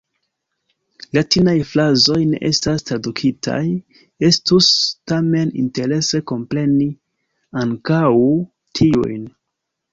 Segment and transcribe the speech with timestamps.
[1.17, 3.59] Latinaj frazoj ne estas tradukitaj;
[4.31, 4.71] estus
[5.13, 6.91] tamen interese kompreni
[7.67, 8.05] ankaŭ
[8.81, 9.27] tiujn.